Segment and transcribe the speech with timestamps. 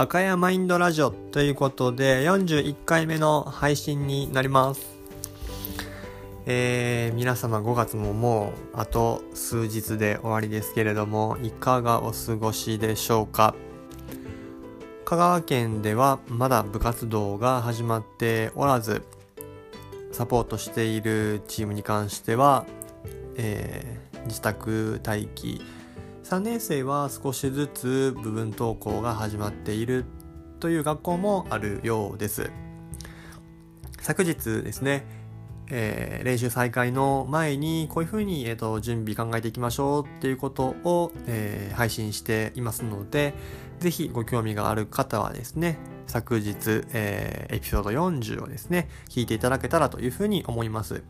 [0.00, 4.96] 赤山マインドラジオということで41回目の配信になります。
[6.46, 13.56] えー、皆様5月ももうあと数日で終わりですけれどもいかがお過ごしでしょうか？
[15.04, 19.02] 香川県ではまだ部活動が始まっておらず
[20.12, 22.66] サポートしているチームに関しては、
[23.36, 25.60] えー、自宅待機
[26.28, 30.04] 3年生は少しずつ部分登校が始まっている
[30.60, 32.50] という学校もあるようです。
[33.98, 35.06] 昨日ですね、
[35.70, 43.32] えー、練習再開の前にこういうふうに、えーと、準備考えていきましょうっていうことを、えー、配信していますので、
[43.78, 51.02] ぜひご興味がある方はですね、昨日、えー、エピソード40をですね、聞いていただけたらというふうに思います。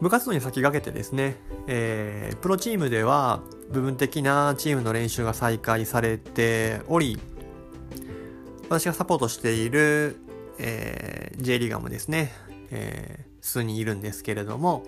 [0.00, 7.18] 部活動に先駆けてですね、えー、プロチームでは部分的なチームの練習が再開されており、
[8.68, 10.16] 私がサポートしている、
[10.58, 12.32] えー、J リーガーもですね、
[12.70, 14.84] えー、数人いるんですけれども、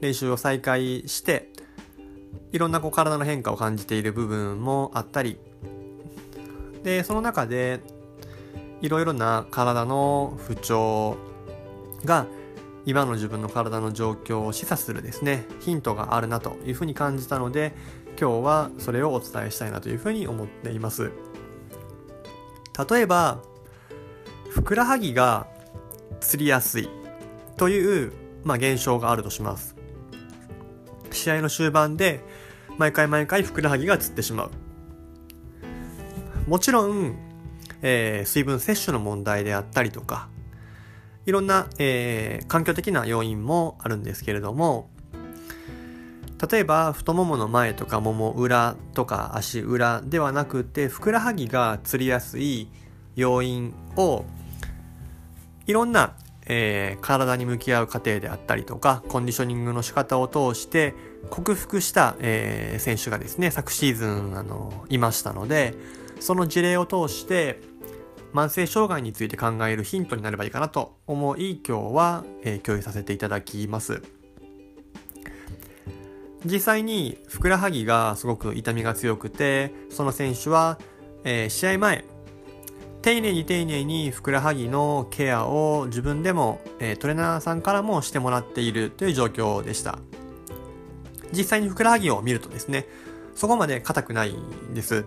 [0.00, 1.50] 練習を再開して、
[2.50, 5.38] いろんなこう体の変化を感じている部分もあったり、
[6.82, 7.80] で、その中で、
[8.80, 11.16] いろいろな体の不調
[12.04, 12.26] が
[12.86, 17.74] 今の自分の体の状況を示唆するですねヒントがあるなというふうに感じたので
[18.20, 21.10] 今日はそれをお伝えしたいなというふうに思っています。
[22.90, 23.42] 例えば
[24.50, 25.46] ふくらはぎが
[26.20, 26.88] つりやすい
[27.56, 28.12] という、
[28.44, 29.76] まあ、現象があるとします。
[31.10, 32.20] 試合の終盤で
[32.76, 34.50] 毎回毎回ふくらはぎがつってしまう。
[36.48, 37.16] もちろん、
[37.82, 40.28] えー、水分摂取の問題であったりとか
[41.26, 44.90] いろんな、えー、環境的な要因もあるんですけれども、
[46.50, 52.68] 例えば太ももの前とかもも裏とか足裏ではなくてふくらはぎがつりやすい
[53.16, 54.24] 要因を
[55.66, 60.94] いろんな、えー、体に向き合う過程であったりとかコンディショニングの仕方を通して
[61.30, 65.74] 克服した、えー、選手がですね昨シーズンあのいましたので
[66.20, 67.60] その事例を通して
[68.34, 74.02] 慢性障害について考えるヒントになればいいかなと思い今日は、えー、共有させていただきます。
[76.44, 80.78] 実際にふくらはぎがすごく痛みが強くてその選手は、
[81.22, 82.04] えー、試合前
[83.00, 89.98] 丁寧に丁寧にふくらはぎのケアを自分でも、えー、トレーナーさんからもしてもらっているという状況でした。
[91.32, 92.86] 実際にふくらはぎを見るとですね
[93.34, 95.06] そこまで硬くないんです。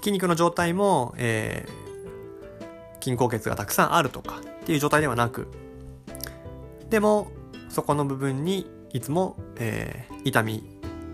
[0.00, 1.87] 筋肉の状態も、えー、
[3.00, 5.48] 筋硬血がたくさんあるとかっていう状態ではなく
[6.90, 7.30] でも
[7.68, 10.64] そこの部分にいつも、えー、痛み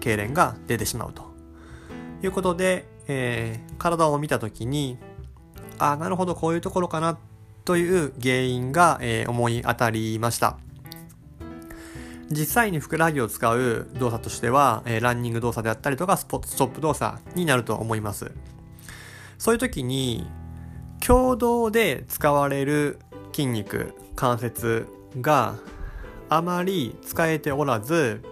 [0.00, 1.23] 痙攣が出てしまうと
[2.23, 4.99] いうことで、えー、体を見た時に
[5.78, 7.19] ああなるほどこういうところかな
[7.65, 10.59] という原因が、えー、思い当たりました。
[12.31, 18.33] 実際にふくらはぎを使う動作としては、えー、ランニング動作であったりとかスポットストップ動作になると思います。
[19.39, 20.27] そういう時に
[21.07, 22.99] 共同で使われる
[23.33, 24.87] 筋肉関節
[25.21, 25.57] が
[26.31, 28.23] あまり使えておらず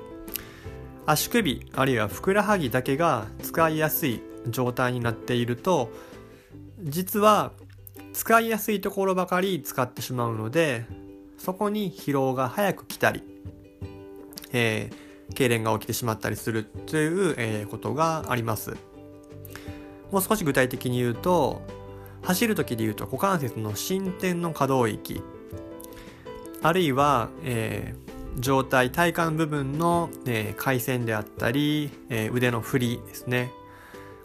[1.05, 5.91] 足首あるいはふくらはぎだけが使いやすい状態になっていると
[6.81, 7.53] 実は
[8.15, 10.87] 使いやすいところばかり使ってしまうので
[11.37, 13.23] そこに疲労が早く来たり、
[14.53, 18.77] えー、痙攣が起きてしまったりするという、えー、ことがあります。
[20.11, 21.63] もう少し具体的に言うと
[22.23, 25.23] 走る時でいうと股関節の伸展の可動域。
[26.63, 33.51] あるいは、えー、上体体幹部分の、えー、回線であったり、えー、腕の振りですね。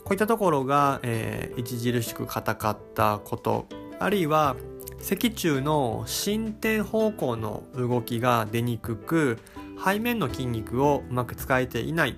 [0.03, 3.65] こういったところが、えー、著しく硬かったこと。
[3.99, 4.55] あるいは
[5.01, 9.39] 脊柱の伸展方向の動きが出にくく
[9.83, 12.17] 背面の筋肉をうまく使えていない。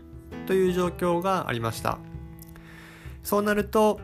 [0.50, 2.00] という状況がありました。
[3.22, 4.00] そうなると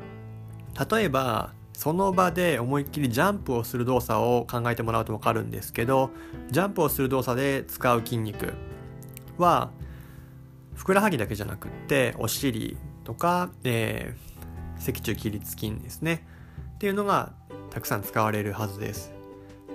[0.92, 6.10] 例えばその場で思いっきりジャンプをする動作を考えてもらうと分かるんですけど
[6.50, 8.54] ジャンプをする動作で使う筋肉
[9.38, 9.72] は
[10.74, 16.26] ふくらはぎだけじゃなくってお尻とか、えー、脊柱起立筋ですね。
[16.76, 17.34] っていうのが
[17.70, 19.14] たくさん使われるはずです。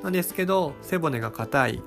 [0.03, 1.83] なんですけど背骨が硬い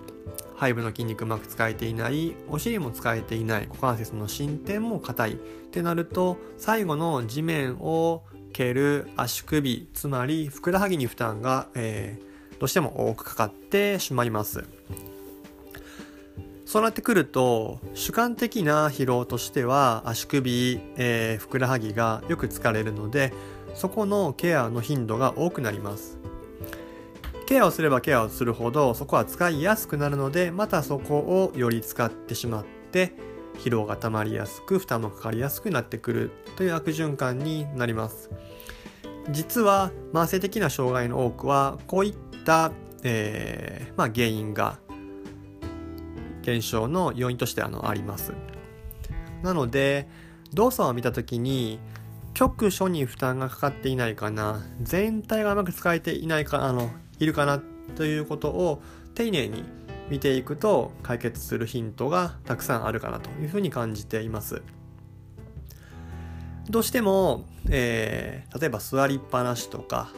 [0.60, 14.64] 背部の筋肉うまく使えていないお尻も使えていない股関節の伸展も硬いってなると最後の地面を蹴る足首つまりふくらはぎに負担が、えー、どうしても多くかかってしまいます。
[16.66, 23.34] そうなってくると主観的な疲労としては足首、えー、ふくらはぎがよく疲れるので
[23.76, 26.18] そこのケアの頻度が多くなります。
[27.46, 33.14] ケアをすればケアをするほどそこは使いやすくなるのでまたそこをより使ってしまって
[33.56, 38.30] 疲労が溜まりやすく負担もかかりやすくなってくるという悪循環になります。
[39.30, 42.72] 実は慢性的な障害の多くはこういった、
[43.04, 44.80] えーまあ、原因が
[46.42, 48.34] 減少の要因としてあのあります。
[49.42, 50.08] なので
[50.54, 51.80] 動作を見た時に
[52.34, 56.90] 局所に負担がかかっていないかな全体がうまく使えていないかあの
[57.20, 57.62] いるかな
[57.96, 58.82] ということを
[59.14, 59.64] 丁寧に
[60.10, 64.62] 見ていくと解決するヒントがたくさんあるかなというふうに感じています。
[66.70, 70.10] どうしても、えー、例えば座りっぱなしとか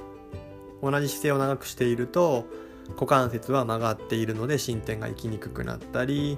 [0.82, 2.46] 同じ姿勢を長くしていると
[2.90, 6.38] 股関節は曲がっているので進展がいきにくくなったり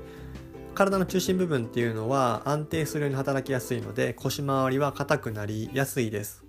[0.74, 6.46] 体の中心部分っていうのは安定するように働きやすいので腰回りは硬くなりやすいです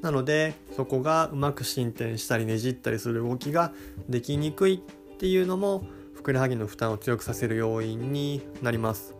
[0.00, 3.72] なのでそこがうまく進展したりねじったりする動きが
[4.08, 4.82] できにくい
[5.14, 5.84] っていうのも
[6.20, 9.14] ふくらはぎの負担を強くさせる要因になります。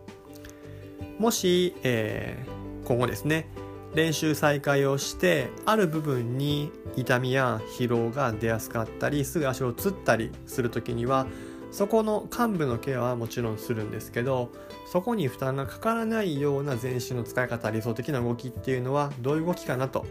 [1.17, 3.47] もし、えー、今後ですね
[3.95, 11.25] 練習再開をしてある部分に痛みや疲労が出やすかったりすぐ足をつったりする時には
[11.71, 14.51] そこの幹部のケアはもちろんするんですけど
[14.85, 20.05] そこに負担がかからないような全身の使い方理想的な動きっていうのはどういう動きかなと。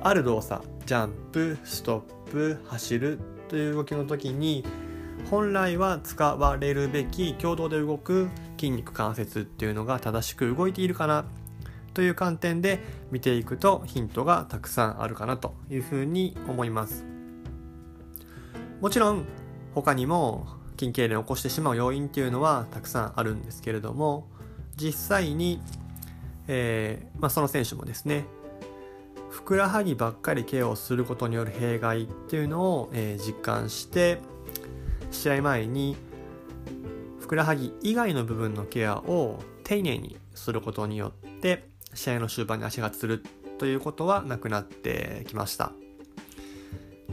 [0.00, 4.64] ある動作ジャンプストップ走るという動きの時に
[5.30, 8.28] 本来は使われるべき共同で動く
[8.58, 11.24] 筋肉関節っていうのが正しく動いているかな
[11.94, 12.80] という観点で
[13.10, 17.04] 見ていくとヒントがたくさんあるかなというふうに思います。
[18.80, 19.24] もちろん
[19.74, 20.46] 他にも
[20.78, 24.28] 筋痙攣を起こしてしまう要因っていうのはたくさんあるんですけれども
[24.76, 25.60] 実際に、
[26.46, 28.24] えーまあ、その選手もですね
[29.28, 34.18] ふくらはぎばっかりケアをすることによる弊害っていうのを、えー、実感して
[35.10, 35.96] 試合前に
[37.20, 43.22] ふくらはぎ以外の部分のケアを丁寧にすることによって試合の終盤に足がつる
[43.58, 45.72] ということはなくなってきました。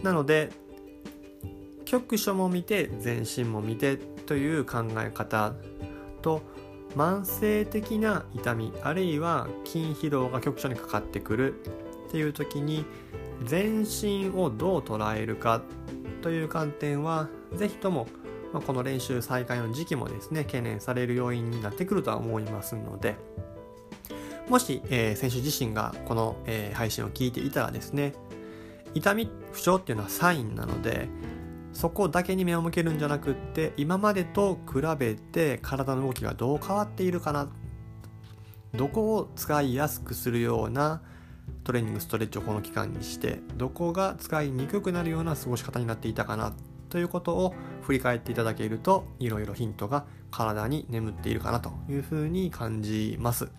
[0.04, 0.52] なので
[1.86, 5.54] 局所も見て全身も見てという考え方
[6.22, 6.42] と
[6.96, 11.62] 慢性的な痛みあるいは筋疲労が局所にかかってくる
[12.08, 12.86] っていう時に
[13.44, 15.62] 全身をどう捉えるか
[16.22, 17.28] という観点は
[17.58, 18.08] 是非とも、
[18.54, 23.16] まこの練習再開の時期もですね懸念される要因になってくるとは思いますので
[24.50, 28.14] もし、えー、選手自身がこの、えー、配信を聞いていたらですね
[28.94, 31.10] 痛み不調っていうのはサインなので
[31.74, 37.50] そこだけに目を向けるんじゃなくって今までと比べて体の動きがどう変わっているかな
[38.74, 41.02] どこを使いやすくするような
[41.64, 46.54] トレーニングストレッチをこの期間にしてどこが使いにくくなるような過ごし方になっていたかな
[46.96, 53.50] ということを振り返っていただけるといろいろヒントが体に眠っているかなというふうに感じます。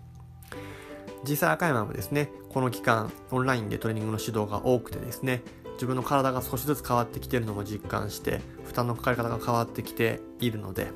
[1.23, 5.43] 実際赤山もですねこの期間オンラインでトレーニングの指導が多くてですね
[5.73, 10.87] 自分の体が少しずつ変わってきているのも実感して負担のかかり方が変わってきているので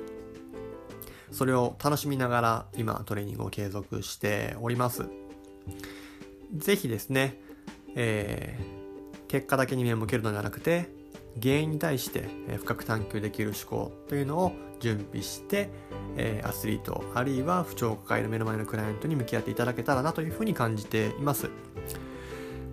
[1.32, 5.06] それを楽しみながら今トレーニングを継続しております。
[6.56, 7.40] ぜひですね、
[7.96, 11.01] えー、結果だけに目を向けるのではなくて
[11.42, 15.70] 原因に対して深く探求できる思考というのを準備して、
[16.44, 21.50] アスリートあるいは不調を抱える目の前のクライアントに向き合っていただけたらなというふうに感じています。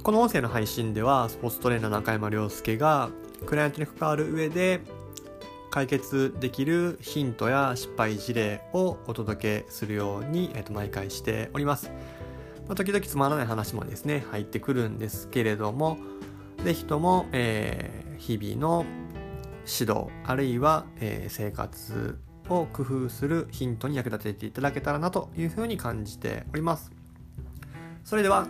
[0.03, 3.11] この音声の配信ではスポーツトレーナー中山亮介が
[3.47, 4.81] クライアントに関わる上で
[5.71, 11.91] 解決できるヒントや失敗事例をお届けするように、えー、と毎回しております。
[12.67, 15.99] まあ、時々つまらない話もですね、入ってくるんですけれども、
[16.65, 18.85] ぜひとも、えー、日々の
[19.67, 26.91] 指導、あるいは、えー、生活を工夫するヒントに役立てていただけたらなというふうに感じております。
[28.05, 28.47] それでは、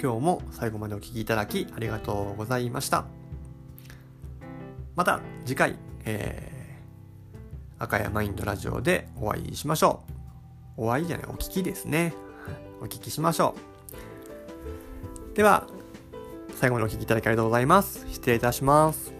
[0.00, 3.06] 今日も最後までお聴きいただきありがとうございました。
[4.94, 10.02] また次回、えー、赤谷マインドラジオでお会いしましょ
[10.76, 10.84] う。
[10.84, 12.14] お会いじゃない、お聞きですね。
[12.80, 13.54] お聞きしましょ
[15.32, 15.36] う。
[15.36, 15.66] では、
[16.58, 18.04] 最後までお聴きいただきありがとうございます。
[18.10, 19.17] 失礼いたします。